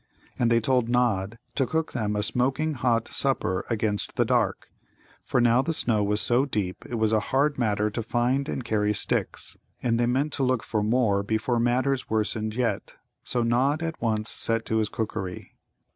And 0.39 0.51
they 0.51 0.59
told 0.59 0.89
Nod 0.89 1.37
to 1.53 1.67
cook 1.67 1.91
them 1.91 2.15
a 2.15 2.23
smoking 2.23 2.73
hot 2.73 3.07
supper 3.09 3.65
against 3.69 4.15
the 4.15 4.25
dark, 4.25 4.67
for 5.23 5.39
now 5.39 5.61
the 5.61 5.75
snow 5.75 6.03
was 6.03 6.19
so 6.21 6.43
deep 6.43 6.83
it 6.89 6.95
was 6.95 7.11
a 7.13 7.19
hard 7.29 7.59
matter 7.59 7.91
to 7.91 8.01
find 8.01 8.49
and 8.49 8.63
carry 8.63 8.95
sticks, 8.95 9.57
and 9.83 9.99
they 9.99 10.07
meant 10.07 10.33
to 10.33 10.43
look 10.43 10.63
for 10.63 10.81
more 10.81 11.21
before 11.21 11.59
matters 11.59 12.09
worsened 12.09 12.55
yet. 12.55 12.95
So 13.23 13.43
Nod 13.43 13.83
at 13.83 14.01
once 14.01 14.31
set 14.31 14.65
to 14.65 14.77
his 14.77 14.89
cookery. 14.89 15.53